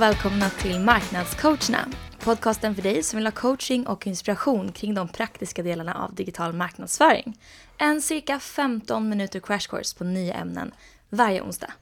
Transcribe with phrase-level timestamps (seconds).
[0.00, 1.88] Och välkomna till Marknadscoacherna.
[2.18, 6.52] Podcasten för dig som vill ha coaching och inspiration kring de praktiska delarna av digital
[6.52, 7.38] marknadsföring.
[7.78, 10.74] En cirka 15 minuter crash course på nya ämnen
[11.08, 11.72] varje onsdag.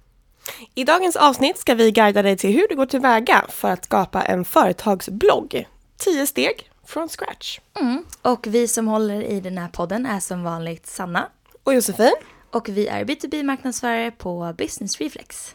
[0.75, 4.23] I dagens avsnitt ska vi guida dig till hur du går tillväga för att skapa
[4.23, 5.69] en företagsblogg.
[5.97, 7.61] 10 steg från scratch.
[7.81, 8.05] Mm.
[8.23, 11.29] Och vi som håller i den här podden är som vanligt Sanna.
[11.63, 12.15] Och Josefin.
[12.51, 15.55] Och vi är B2B-marknadsförare på Business Reflex.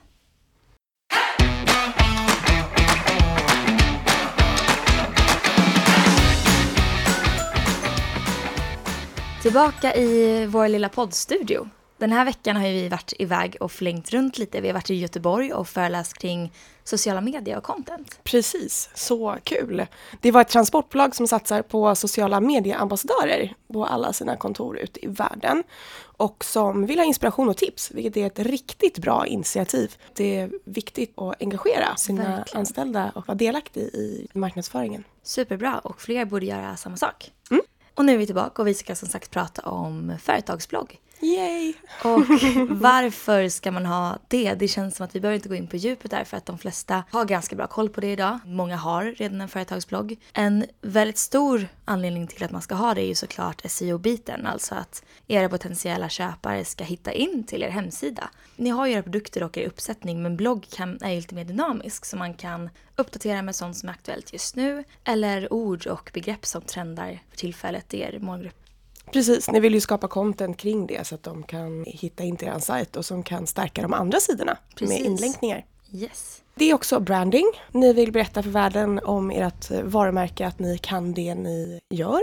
[9.43, 11.69] Tillbaka i vår lilla poddstudio.
[11.97, 14.61] Den här veckan har vi varit iväg och flängt runt lite.
[14.61, 16.53] Vi har varit i Göteborg och föreläst kring
[16.83, 18.19] sociala medier och content.
[18.23, 19.85] Precis, så kul.
[20.21, 25.07] Det var ett transportbolag som satsar på sociala medieambassadörer på alla sina kontor ute i
[25.07, 25.63] världen
[26.01, 29.95] och som vill ha inspiration och tips, vilket är ett riktigt bra initiativ.
[30.13, 32.59] Det är viktigt att engagera sina Verkligen.
[32.59, 35.03] anställda och vara delaktig i marknadsföringen.
[35.23, 37.31] Superbra och fler borde göra samma sak.
[37.51, 37.63] Mm.
[37.95, 40.99] Och nu är vi tillbaka och vi ska som sagt prata om företagsblogg.
[41.23, 41.73] Yay!
[42.03, 42.19] Och
[42.69, 44.53] varför ska man ha det?
[44.53, 46.57] Det känns som att vi behöver inte gå in på djupet där för att de
[46.57, 48.39] flesta har ganska bra koll på det idag.
[48.45, 50.19] Många har redan en företagsblogg.
[50.33, 54.75] En väldigt stor anledning till att man ska ha det är ju såklart SEO-biten, alltså
[54.75, 58.29] att era potentiella köpare ska hitta in till er hemsida.
[58.55, 61.45] Ni har ju era produkter och er uppsättning men blogg kan, är ju lite mer
[61.45, 66.11] dynamisk så man kan uppdatera med sånt som är aktuellt just nu eller ord och
[66.13, 68.62] begrepp som trendar för tillfället i er målgrupp.
[69.11, 72.47] Precis, ni vill ju skapa content kring det så att de kan hitta in till
[72.47, 74.99] er sajt och som kan stärka de andra sidorna Precis.
[74.99, 75.65] med inlänkningar.
[75.93, 76.41] Yes.
[76.55, 77.51] Det är också branding.
[77.71, 82.21] Ni vill berätta för världen om ert varumärke, att ni kan det ni gör.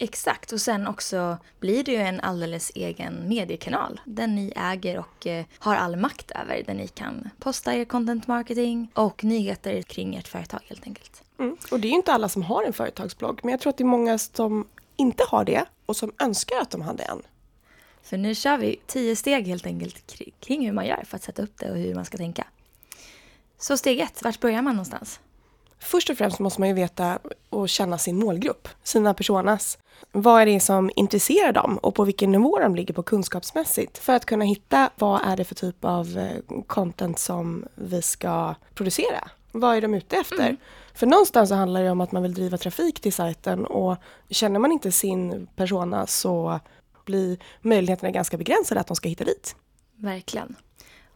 [0.00, 4.00] Exakt, och sen också blir det ju en alldeles egen mediekanal.
[4.04, 6.62] Den ni äger och eh, har all makt över.
[6.66, 11.22] Där ni kan posta er content marketing och nyheter kring ert företag helt enkelt.
[11.38, 11.56] Mm.
[11.70, 13.84] Och det är ju inte alla som har en företagsblogg, men jag tror att det
[13.84, 14.66] är många som
[14.98, 17.22] inte har det och som önskar att de hade en.
[18.02, 21.42] För nu kör vi tio steg helt enkelt kring hur man gör för att sätta
[21.42, 22.46] upp det och hur man ska tänka.
[23.58, 25.20] Så steg ett, vart börjar man någonstans?
[25.78, 27.18] Först och främst måste man ju veta
[27.50, 29.78] och känna sin målgrupp, sina personas.
[30.12, 34.12] Vad är det som intresserar dem och på vilken nivå de ligger på kunskapsmässigt för
[34.12, 39.30] att kunna hitta vad är det för typ av eh, content som vi ska producera.
[39.58, 40.44] Vad är de ute efter?
[40.44, 40.56] Mm.
[40.94, 43.96] För någonstans så handlar det om att man vill driva trafik till sajten och
[44.30, 46.60] känner man inte sin persona så
[47.04, 49.56] blir möjligheterna ganska begränsade att de ska hitta dit.
[49.96, 50.56] Verkligen.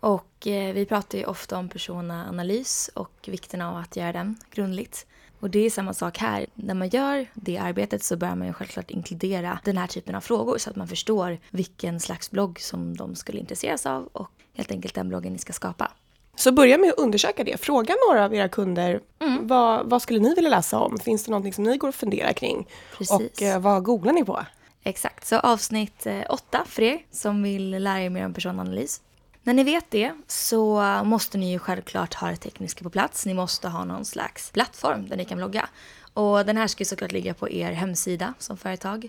[0.00, 5.06] Och eh, vi pratar ju ofta om personaanalys och vikten av att göra den grundligt.
[5.40, 6.46] Och det är samma sak här.
[6.54, 10.20] När man gör det arbetet så bör man ju självklart inkludera den här typen av
[10.20, 14.70] frågor så att man förstår vilken slags blogg som de skulle intresseras av och helt
[14.70, 15.92] enkelt den bloggen ni ska skapa.
[16.36, 17.60] Så börja med att undersöka det.
[17.60, 19.00] Fråga några av era kunder.
[19.20, 19.46] Mm.
[19.46, 20.98] Vad, vad, skulle ni vilja läsa om?
[20.98, 22.68] Finns det någonting som ni går och funderar kring?
[22.98, 23.10] Precis.
[23.10, 24.40] Och eh, vad googlar ni på?
[24.84, 29.00] Exakt, så avsnitt eh, åtta för er som vill lära er mer om personanalys.
[29.42, 33.26] När ni vet det så måste ni ju självklart ha det tekniska på plats.
[33.26, 35.68] Ni måste ha någon slags plattform där ni kan blogga.
[36.14, 39.08] Och den här ska ju såklart ligga på er hemsida som företag.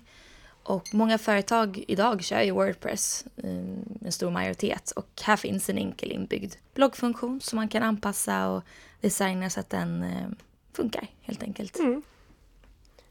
[0.63, 4.91] Och många företag idag kör ju Wordpress, eh, en stor majoritet.
[4.91, 8.63] Och här finns en enkel inbyggd bloggfunktion som man kan anpassa och
[9.01, 10.27] designa så att den eh,
[10.73, 11.79] funkar helt enkelt.
[11.79, 12.01] Mm.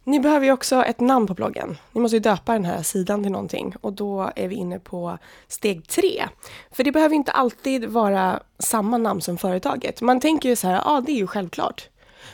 [0.04, 1.78] Ni behöver ju också ett namn på bloggen.
[1.92, 5.18] Ni måste ju döpa den här sidan till någonting och då är vi inne på
[5.48, 6.28] steg tre.
[6.70, 10.00] För det behöver inte alltid vara samma namn som företaget.
[10.00, 11.88] Man tänker ju så här, ja ah, det är ju självklart.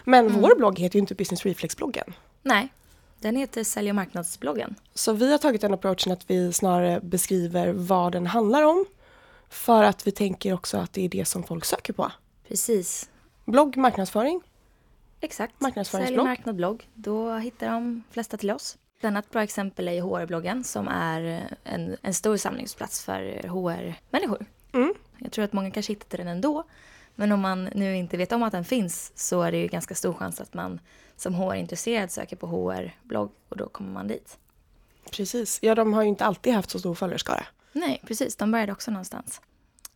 [0.05, 0.41] Men mm.
[0.41, 2.15] vår blogg heter ju inte Business Reflex-bloggen.
[2.43, 2.69] Nej,
[3.21, 4.75] den heter Sälj och marknadsbloggen.
[4.95, 8.85] Så vi har tagit den approachen att vi snarare beskriver vad den handlar om.
[9.49, 12.13] För att vi tänker också att det är det som folk söker på.
[12.49, 13.11] Precis.
[13.45, 14.41] Blogg, marknadsföring.
[15.21, 15.61] Exakt.
[15.61, 16.19] Marknadsföringsblogg.
[16.19, 16.89] Sälj marknadsblogg.
[16.95, 18.79] Då hittar de flesta till oss.
[18.99, 24.47] Ett annat bra exempel är HR-bloggen som är en, en stor samlingsplats för HR-människor.
[24.73, 24.95] Mm.
[25.19, 26.65] Jag tror att många kanske hittar till den ändå.
[27.21, 29.95] Men om man nu inte vet om att den finns så är det ju ganska
[29.95, 30.81] stor chans att man
[31.17, 34.39] som HR-intresserad söker på HR-blogg och då kommer man dit.
[35.11, 35.59] Precis.
[35.63, 37.47] Ja, de har ju inte alltid haft så stor följarskara.
[37.73, 38.37] Nej, precis.
[38.37, 39.41] De började också någonstans.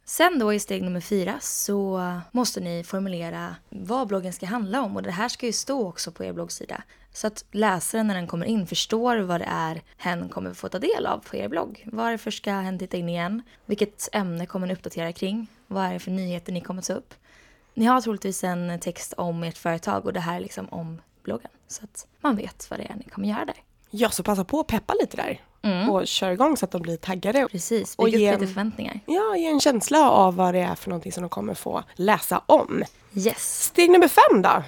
[0.05, 4.97] Sen då i steg nummer fyra så måste ni formulera vad bloggen ska handla om
[4.97, 6.83] och det här ska ju stå också på er bloggsida.
[7.13, 10.79] Så att läsaren när den kommer in förstår vad det är hen kommer få ta
[10.79, 11.89] del av på er blogg.
[11.93, 13.43] Varför ska hen titta in igen?
[13.67, 15.47] Vilket ämne kommer ni uppdatera kring?
[15.73, 17.15] Vad är det för nyheter ni kommer ta upp?
[17.75, 21.51] Ni har troligtvis en text om ert företag och det här är liksom om bloggen.
[21.69, 23.57] Så att man vet vad det är ni kommer göra där.
[23.91, 25.41] Ja, så passa på att peppa lite där.
[25.91, 27.49] och kör igång så att de blir taggade.
[27.51, 29.01] Precis, Och ge upp lite förväntningar.
[29.07, 32.43] Ja, ge en känsla av vad det är för någonting som de kommer få läsa
[32.47, 32.83] om.
[33.15, 33.65] Yes.
[33.65, 34.63] Steg nummer fem då.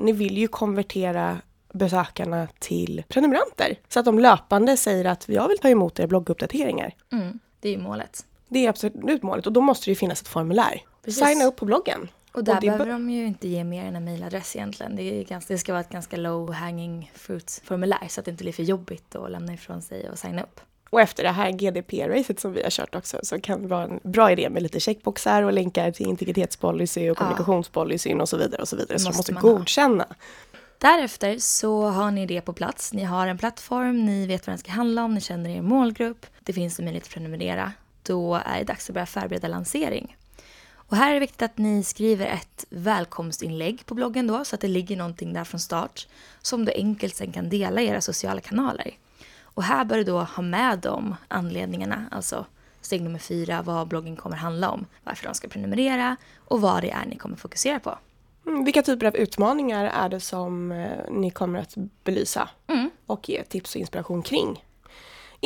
[0.00, 1.38] Ni vill ju konvertera
[1.72, 3.78] besökarna till prenumeranter.
[3.88, 6.94] Så att de löpande säger att jag vill ta emot era blogguppdateringar.
[7.12, 8.26] Mm, det är ju målet.
[8.48, 10.82] Det är absolut målet och då måste det ju finnas ett formulär.
[11.04, 11.26] Precis.
[11.26, 12.08] Signa upp på bloggen.
[12.32, 14.96] Och där det behöver de ju inte ge mer än en mailadress egentligen.
[14.96, 18.44] Det, ganska, det ska vara ett ganska low hanging fruit formulär så att det inte
[18.44, 20.60] blir för jobbigt att lämna ifrån sig och signa upp.
[20.90, 24.00] Och efter det här GDPR-racet som vi har kört också så kan det vara en
[24.02, 28.68] bra idé med lite checkboxar och länkar till integritetspolicy och kommunikationspolicyn och så vidare och
[28.68, 28.98] så vidare.
[28.98, 29.50] De måste måste man ha.
[29.50, 30.06] godkänna.
[30.78, 32.92] Därefter så har ni det på plats.
[32.92, 36.26] Ni har en plattform, ni vet vad den ska handla om, ni känner er målgrupp.
[36.40, 37.72] Det finns en möjlighet att prenumerera.
[38.06, 40.16] Då är det dags att börja förbereda lansering.
[40.74, 44.60] Och här är det viktigt att ni skriver ett välkomstinlägg på bloggen då, så att
[44.60, 46.06] det ligger någonting där från start
[46.42, 48.90] som du enkelt sen kan dela i era sociala kanaler.
[49.42, 52.46] Och här bör du då ha med de anledningarna, alltså
[52.80, 56.90] steg nummer fyra, vad bloggen kommer handla om, varför de ska prenumerera och vad det
[56.90, 57.98] är ni kommer fokusera på.
[58.46, 61.74] Mm, vilka typer av utmaningar är det som eh, ni kommer att
[62.04, 62.90] belysa Mm.
[63.06, 64.64] och ge tips och inspiration kring?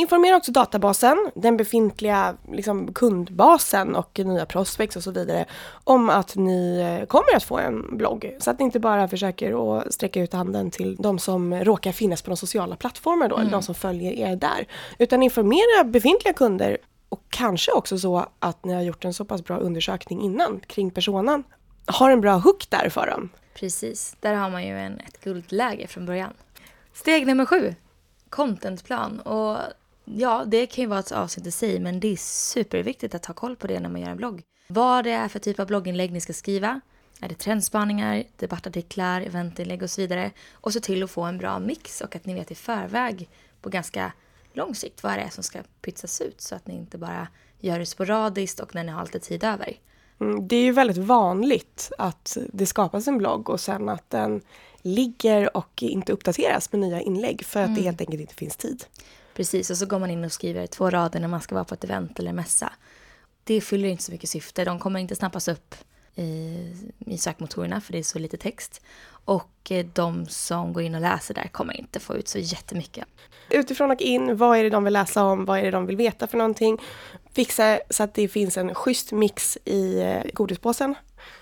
[0.00, 5.44] Informera också databasen, den befintliga liksom, kundbasen och nya prospects och så vidare
[5.85, 8.37] om att ni eh, kommer att få en blogg.
[8.38, 12.23] Så att ni inte bara försöker att sträcka ut handen till de som råkar finnas
[12.23, 14.67] på de sociala plattformarna då, eller de som följer er där.
[14.99, 19.44] Utan informera befintliga kunder och kanske också så att ni har gjort en så pass
[19.44, 21.44] bra undersökning innan kring personan.
[21.87, 23.29] Har en bra hook där för dem.
[23.55, 26.32] Precis, där har man ju en, ett guldläge från början.
[26.93, 27.75] Steg nummer sju,
[28.29, 29.20] contentplan.
[29.20, 29.58] Och
[30.17, 33.35] ja, det kan ju vara ett avsnitt i sig, men det är superviktigt att ha
[33.35, 34.43] koll på det när man gör en blogg.
[34.69, 36.81] Vad det är för typ av blogginlägg ni ska skriva.
[37.21, 40.31] Är det trendspaningar, debattartiklar, eventinlägg och så vidare.
[40.53, 43.29] Och se till att få en bra mix och att ni vet i förväg
[43.61, 44.12] på ganska
[44.53, 47.29] lång sikt vad det är som ska pytsas ut så att ni inte bara
[47.61, 49.77] gör det sporadiskt och när ni har lite tid över.
[50.21, 54.41] Mm, Det är ju väldigt vanligt att det skapas en blogg och sen att den
[54.83, 58.85] ligger och inte uppdateras med nya inlägg för att det helt enkelt inte finns tid.
[59.35, 61.75] Precis, och så går man in och skriver två rader när man ska vara på
[61.75, 62.73] ett event eller mässa.
[63.44, 64.65] Det fyller inte så mycket syfte.
[64.65, 65.75] De kommer inte snappas upp
[66.15, 66.56] i,
[66.99, 68.81] i sökmotorerna för det är så lite text.
[69.25, 73.05] Och eh, de som går in och läser där kommer inte få ut så jättemycket.
[73.50, 75.97] Utifrån och in, vad är det de vill läsa om, vad är det de vill
[75.97, 76.79] veta för någonting.
[77.33, 80.94] Fixa så att det finns en schysst mix i eh, godispåsen.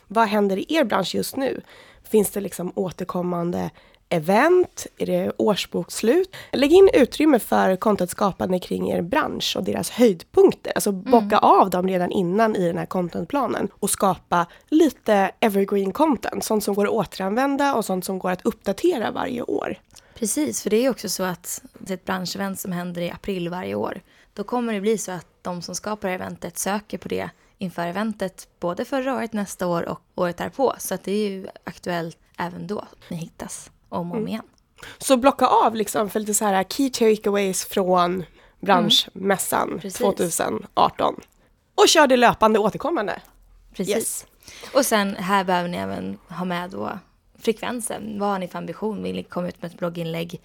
[0.06, 1.60] Vad händer i er bransch just nu?
[2.02, 3.70] Finns det liksom återkommande
[4.08, 4.86] event?
[4.98, 6.36] Är det årsbokslut?
[6.52, 10.72] Lägg in utrymme för contentskapande kring er bransch och deras höjdpunkter.
[10.74, 16.44] Alltså bocka av dem redan innan i den här contentplanen och skapa lite evergreen content.
[16.44, 19.78] Sånt som går att återanvända och sånt som går att uppdatera varje år.
[20.14, 23.48] Precis, för det är också så att det är ett branschevent som händer i april
[23.48, 24.00] varje år.
[24.34, 28.48] Då kommer det bli så att de som skapar eventet söker på det inför eventet
[28.60, 30.74] både förra året, nästa år och året därpå.
[30.78, 34.42] Så att det är ju aktuellt även då ni hittas om och om igen.
[34.98, 38.24] Så blocka av liksom för lite så här key takeaways från
[38.60, 39.98] branschmässan Precis.
[39.98, 41.20] 2018.
[41.74, 43.22] Och kör det löpande återkommande.
[43.74, 43.96] Precis.
[43.96, 44.26] Yes.
[44.74, 46.98] Och sen här behöver ni även ha med då
[47.38, 48.18] frekvensen.
[48.18, 49.02] Vad har ni för ambition?
[49.02, 50.40] Vill ni komma ut med ett blogginlägg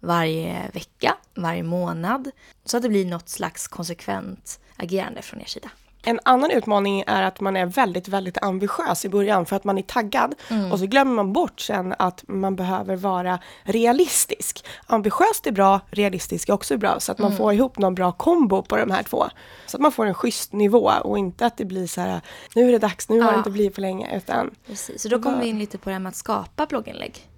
[0.00, 2.30] varje vecka, varje månad?
[2.64, 5.70] Så att det blir något slags konsekvent agerande från er sida.
[6.04, 9.78] En annan utmaning är att man är väldigt, väldigt ambitiös i början för att man
[9.78, 10.34] är taggad.
[10.72, 14.64] Och så glömmer man bort sen att man behöver vara realistisk.
[14.86, 17.00] Ambitiöst är bra, realistisk är också bra.
[17.00, 19.26] Så att man får ihop någon bra kombo på de här två.
[19.66, 22.20] Så att man får en schysst nivå och inte att det blir så här,
[22.54, 23.38] nu är det dags, nu har det Ja.
[23.38, 24.16] inte blivit för länge.
[24.16, 25.02] Utan Precis.
[25.02, 27.28] Så då kommer vi in lite på det här med att skapa blogginlägg.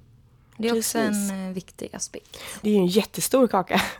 [0.56, 1.30] Det är också Precis.
[1.30, 2.38] en eh, viktig aspekt.
[2.62, 3.80] Det är ju en jättestor kaka.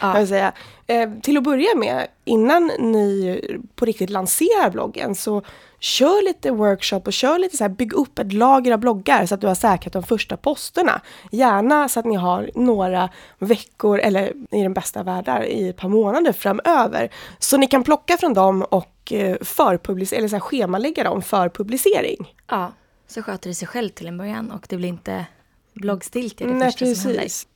[0.00, 0.18] Ja.
[0.18, 0.52] jag säga.
[0.86, 3.40] Eh, till att börja med, innan ni
[3.74, 5.42] på riktigt lanserar bloggen så
[5.78, 9.34] kör lite workshop och kör lite så här, bygg upp ett lager av bloggar så
[9.34, 11.00] att du har säkrat de första posterna.
[11.32, 15.88] Gärna så att ni har några veckor, eller i den bästa världar, i ett par
[15.88, 17.10] månader framöver.
[17.38, 21.48] Så ni kan plocka från dem och eh, förpublicera, eller så här, schemalägga dem för
[21.48, 22.34] publicering.
[22.46, 22.72] Ja,
[23.06, 25.26] så sköter det sig själv till en början och det blir inte
[25.74, 27.22] bloggstiltje det Nej, första som händer.
[27.22, 27.48] precis.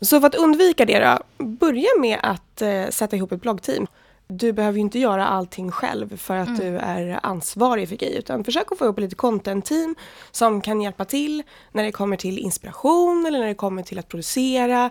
[0.00, 3.86] Så för att undvika det då, börja med att eh, sätta ihop ett bloggteam.
[4.26, 8.44] Du behöver ju inte göra allting själv för att du är ansvarig för grejer utan
[8.44, 9.94] försök att få ihop lite content-team
[10.30, 11.42] som kan hjälpa till
[11.72, 14.90] när det kommer till inspiration eller när det kommer till att producera.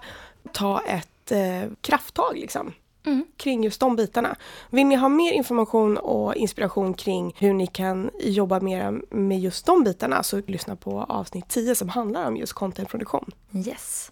[0.51, 2.73] Ta ett eh, krafttag liksom
[3.05, 3.25] Mm.
[3.37, 4.35] kring just de bitarna.
[4.69, 9.65] Vill ni ha mer information och inspiration kring hur ni kan jobba mer med just
[9.65, 13.31] de bitarna så lyssna på avsnitt 10 som handlar om just contentproduktion.
[13.53, 14.11] Yes.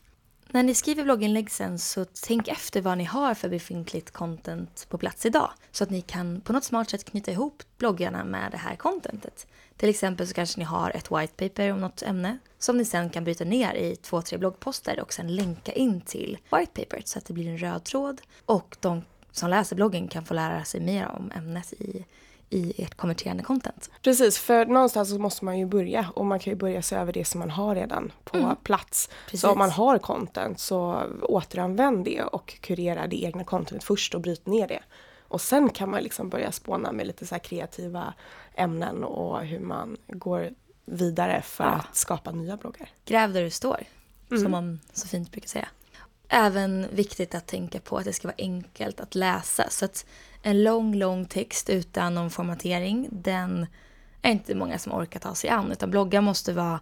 [0.51, 4.97] när ni skriver blogginlägg sen så tänk efter vad ni har för befintligt content på
[4.97, 5.51] plats idag.
[5.71, 9.47] Så att ni kan på något smart sätt knyta ihop bloggarna med det här contentet.
[9.79, 13.09] Till exempel så kanske ni har ett white paper om något ämne som ni sen
[13.09, 17.19] kan bryta ner i två, tre bloggposter och sen länka in till white paperet så
[17.19, 20.81] att det blir en röd tråd och de som läser bloggen kan få lära sig
[20.81, 22.05] mer om ämnet i
[22.49, 23.89] i ert konverterande content.
[24.01, 27.13] Precis, för någonstans så måste man ju börja och man kan ju börja se över
[27.13, 28.55] det som man har redan på mm.
[28.63, 29.09] plats.
[29.25, 29.41] Precis.
[29.41, 34.21] Så om man har content så återanvänd det och kurera det egna contentet först och
[34.21, 34.83] bryt ner det.
[35.29, 38.13] Och sen kan man liksom börja spåna med lite så kreativa
[38.55, 40.49] ämnen och hur man går
[40.85, 41.69] vidare för ja.
[41.69, 42.89] att skapa nya bloggar.
[43.05, 43.83] Gräv där du står,
[44.31, 44.43] mm.
[44.43, 45.67] som man så fint brukar säga.
[46.27, 49.69] Även viktigt att tänka på att det ska vara enkelt att läsa.
[49.69, 50.05] Så att
[50.41, 53.67] en lång, lång text utan någon formatering, den
[54.21, 55.71] är inte många som orkar ta sig an.
[55.71, 56.79] Utan bloggar måste vara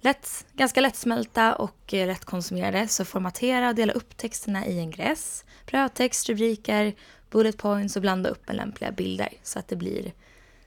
[0.00, 2.88] lätt, ganska lättsmälta och lättkonsumerade.
[2.88, 6.94] Så formatera och dela upp texterna i en gräs, brödtext, rubriker,
[7.30, 10.12] bullet points och blanda upp med lämpliga bilder så att det blir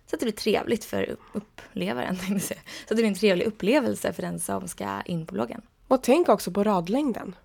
[0.09, 2.15] så att det blir trevligt för upplevaren.
[2.39, 5.61] Så att det blir en trevlig upplevelse för den som ska in på bloggen.
[5.87, 7.35] Och tänk också på radlängden.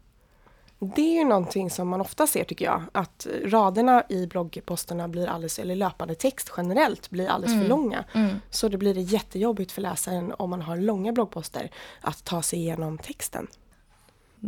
[0.79, 5.27] Det är ju någonting som man ofta ser tycker jag, att raderna i bloggposterna blir
[5.27, 7.63] alldeles, eller löpande text generellt blir alldeles mm.
[7.63, 8.05] för långa.
[8.13, 8.37] Mm.
[8.51, 12.59] Så det blir det jättejobbigt för läsaren om man har långa bloggposter att ta sig
[12.59, 13.47] igenom texten.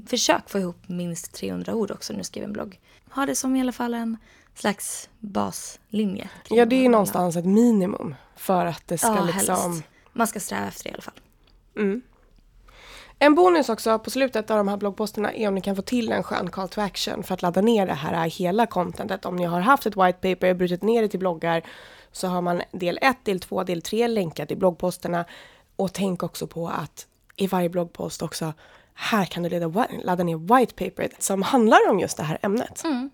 [0.07, 2.81] Försök få ihop minst 300 ord också när du skriver en blogg.
[3.11, 4.17] Ha det som i alla fall en
[4.59, 6.31] slags baslinje.
[6.49, 9.73] Ja, det är någonstans ett minimum för att det ska ja, liksom...
[9.73, 9.85] Helst.
[10.13, 11.21] Man ska sträva efter det i alla fall.
[11.77, 12.03] Mm.
[13.19, 16.13] En bonus också på slutet av de här bloggposterna är om ni kan få till
[16.13, 19.25] en skön call to action för att ladda ner det här hela contentet.
[19.25, 21.63] Om ni har haft ett white paper, brutit ner det till bloggar
[22.13, 25.25] så har man del 1, del 2, del 3 länkat i bloggposterna.
[25.77, 28.53] Och tänk också på att i varje bloggpost också,
[28.95, 32.85] här kan du ladda, ladda ner white paper som handlar om just det här ämnet.
[32.85, 33.11] Mm.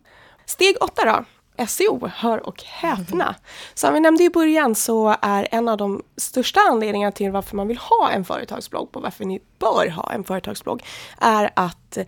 [0.52, 1.24] Steg åtta då,
[1.66, 3.34] SEO, hör och häpna.
[3.74, 7.68] Som vi nämnde i början så är en av de största anledningarna till varför man
[7.68, 10.82] vill ha en företagsblogg och varför ni bör ha en företagsblogg
[11.18, 11.98] är att,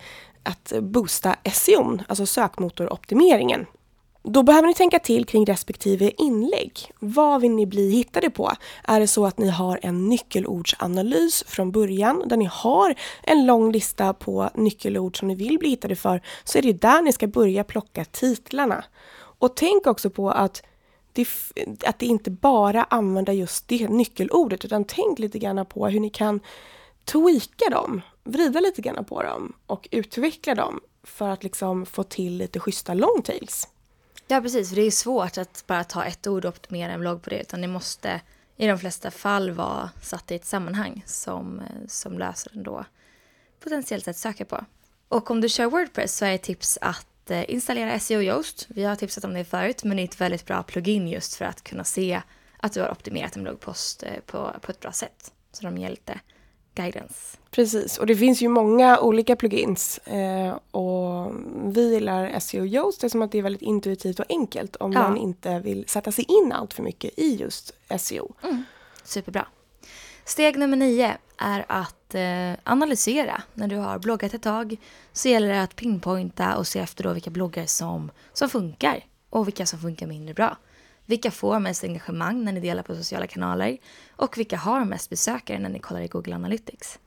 [0.43, 3.65] att boosta SEO, alltså sökmotoroptimeringen.
[4.27, 6.91] Då behöver ni tänka till kring respektive inlägg.
[6.99, 8.51] Vad vill ni bli hittade på?
[8.83, 13.71] Är det så att ni har en nyckelordsanalys från början där ni har en lång
[13.71, 17.27] lista på nyckelord som ni vill bli hittade för så är det där ni ska
[17.27, 18.83] börja plocka titlarna.
[19.15, 20.63] Och tänk också på att
[21.13, 21.27] det,
[21.85, 26.09] att det inte bara använder just det nyckelordet utan tänk lite grann på hur ni
[26.09, 26.39] kan
[27.05, 32.37] tweaka dem, vrida lite grann på dem och utveckla dem för att liksom få till
[32.37, 33.67] lite schyssta longtails.
[34.27, 37.21] Ja precis, för det är svårt att bara ta ett ord och optimera en blogg
[37.21, 38.21] på det utan det måste
[38.57, 42.85] i de flesta fall vara satt i ett sammanhang som, eh, som lösaren då
[43.59, 44.65] potentiellt sett söker på.
[45.07, 48.65] Och om du kör Wordpress så är ett tips att eh, installera SEO Yoast.
[48.69, 51.45] Vi har tipsat om det förut, men det är ett väldigt bra plugin just för
[51.45, 52.21] att kunna se
[52.57, 55.33] att du har optimerat en bloggpost eh, på, på ett bra sätt.
[55.51, 56.19] Så de ger lite
[56.75, 57.37] guidance.
[57.51, 59.97] Precis, och det finns ju många olika plugins.
[59.97, 64.93] Eh, och vi gillar SEO Yoast eftersom att det är väldigt intuitivt och enkelt om
[64.93, 65.01] ja.
[65.01, 68.33] man inte vill sätta sig in allt för mycket i just SEO.
[68.43, 68.63] Mm.
[69.03, 69.47] Superbra.
[70.25, 73.41] Steg nummer nio är att eh, analysera.
[73.53, 74.77] När du har bloggat ett tag
[75.13, 79.47] så gäller det att pinpointa och se efter då vilka bloggar som, som funkar och
[79.47, 80.57] vilka som funkar mindre bra.
[81.05, 83.77] Vilka får mest engagemang när ni delar på sociala kanaler
[84.09, 86.99] och vilka har mest besökare när ni kollar i Google Analytics.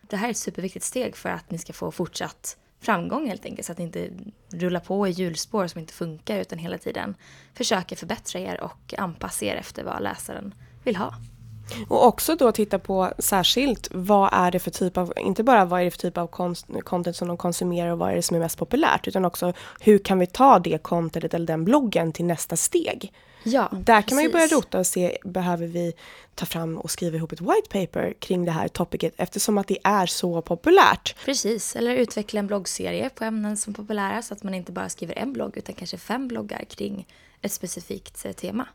[0.00, 3.66] Det här är ett superviktigt steg för att ni ska få fortsatt framgång helt enkelt
[3.66, 4.10] så att ni inte
[4.50, 7.14] rullar på i hjulspår som inte funkar utan hela tiden
[7.54, 11.14] försöker förbättra er och anpassa er efter vad läsaren vill ha.
[11.88, 15.80] Och också då titta på särskilt vad är det för typ av, inte bara vad
[15.80, 16.26] är det för typ av
[16.84, 19.98] content som de konsumerar och vad är det som är mest populärt utan också hur
[19.98, 23.12] kan vi ta det contentet eller den bloggen till nästa steg.
[23.42, 24.14] Ja, Där kan precis.
[24.14, 25.92] man ju börja rota och se, behöver vi
[26.34, 29.78] ta fram och skriva ihop ett white paper kring det här topicet eftersom att det
[29.84, 31.16] är så populärt.
[31.24, 34.88] Precis, eller utveckla en bloggserie på ämnen som är populära så att man inte bara
[34.88, 37.06] skriver en blogg utan kanske fem bloggar kring
[37.42, 38.68] ett specifikt eh, tema.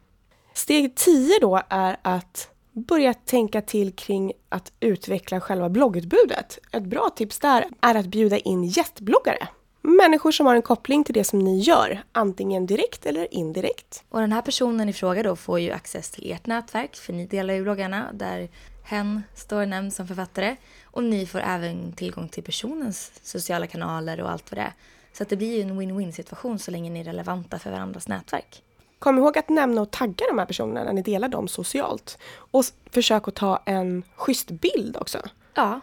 [0.54, 6.60] Steg 10 då är att börja tänka till kring att utveckla själva bloggutbudet.
[6.72, 9.48] Ett bra tips där är att bjuda in gästbloggare.
[9.82, 14.04] Människor som har en koppling till det som ni gör, antingen direkt eller indirekt.
[14.10, 17.26] Och den här personen i fråga då får ju access till ert nätverk, för ni
[17.26, 18.50] delar ju bloggarna där
[18.84, 20.56] hen står nämnd som författare.
[20.84, 24.74] Och ni får även tillgång till personens sociala kanaler och allt vad det är.
[25.14, 28.08] Så att det blir ju en win-win situation så länge ni är relevanta för varandras
[28.08, 28.64] nätverk.
[29.04, 32.18] Kom ihåg att nämna och tagga de här personerna när ni delar dem socialt.
[32.36, 35.18] Och försök att ta en schysst bild också.
[35.54, 35.80] Ja.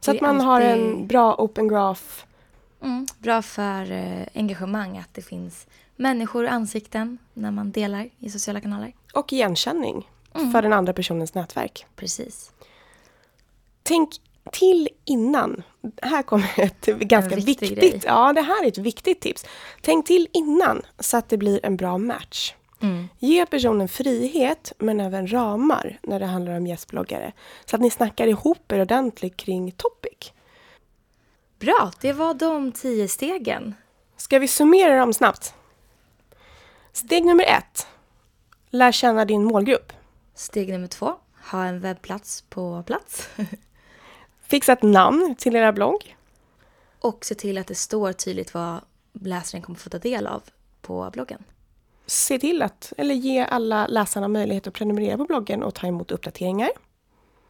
[0.00, 0.46] Så att man alltid...
[0.46, 2.02] har en bra open graph
[2.82, 5.66] Mm, bra för eh, engagemang att det finns
[5.96, 8.92] människor och ansikten när man delar i sociala kanaler.
[9.14, 10.52] Och igenkänning Mm.
[10.52, 11.86] för den andra personens nätverk.
[11.96, 12.52] Precis.
[13.82, 14.10] Tänk
[14.52, 15.62] till innan.
[16.02, 17.78] Här kommer ett ganska viktigt...
[17.78, 18.00] grej.
[18.04, 19.44] Ja, det här är ett viktigt tips.
[19.82, 22.54] Tänk till innan så att det blir en bra match.
[22.80, 23.08] Mm.
[23.18, 27.32] Ge personen frihet men även ramar när det handlar om gästbloggare.
[27.64, 30.32] Så att ni snackar ihop er ordentligt kring topic.
[31.58, 33.74] Bra, det var de tio stegen.
[34.16, 35.54] Ska vi summera dem snabbt?
[36.92, 37.86] Steg nummer ett.
[38.70, 39.92] Lär känna din målgrupp.
[40.34, 41.14] Steg nummer två,
[41.50, 43.28] ha en webbplats på plats.
[44.46, 46.16] Fixa ett namn till era blogg.
[47.00, 48.80] och se till att det står tydligt vad
[49.12, 50.42] läsaren kommer få ta del av
[50.82, 51.44] på bloggen.
[52.06, 56.10] Se till att, eller ge alla läsarna möjlighet att prenumerera på bloggen och ta emot
[56.10, 56.70] uppdateringar.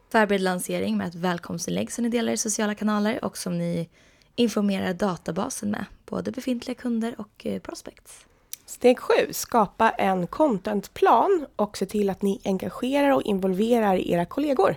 [0.09, 3.89] Förbered lansering med ett välkomstinlägg som ni delar i sociala kanaler och som ni
[4.35, 8.27] informerar databasen med, både befintliga kunder och eh, prospects.
[8.67, 14.77] Steg sju, skapa en contentplan och se till att ni engagerar och involverar era kollegor.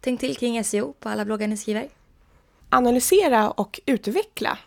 [0.00, 1.88] Tänk till kring SEO på alla bloggar ni skriver.
[2.68, 4.58] Analysera och utveckla.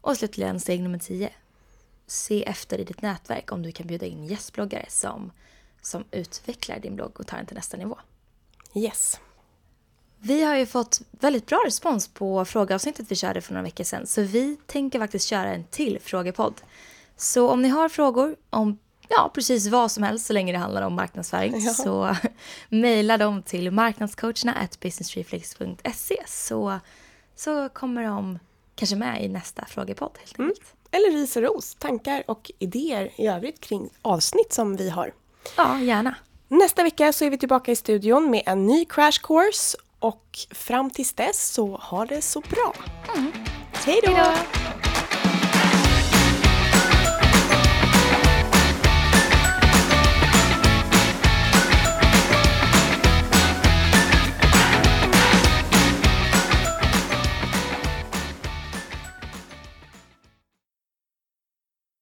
[0.00, 1.30] Och slutligen steg nummer 10.
[2.10, 5.32] Se efter i ditt nätverk om du kan bjuda in gästbloggare som,
[5.82, 7.98] som utvecklar din blogg och tar den till nästa nivå.
[8.74, 9.20] Yes.
[10.18, 14.06] Vi har ju fått väldigt bra respons på frågeavsnittet vi körde för några veckor sedan.
[14.06, 16.60] Så vi tänker faktiskt köra en till frågepodd.
[17.16, 20.82] Så om ni har frågor om ja, precis vad som helst så länge det handlar
[20.82, 21.74] om marknadsföring Ja.
[21.74, 22.16] så
[22.68, 26.78] mejla dem till marknadscoacherna at businessreflex.se så,
[27.36, 28.38] så kommer de
[28.80, 30.74] kanske med i nästa frågepodd helt enkelt.
[30.90, 35.12] Eller ris och ros, tankar och idéer i övrigt kring avsnitt som vi har.
[35.56, 36.14] Ja, gärna.
[36.48, 40.90] Nästa vecka så är vi tillbaka i studion med en ny crash course och fram
[40.90, 42.74] tills dess så ha det så bra.
[43.06, 43.22] Då!
[43.72, 44.89] Hej då!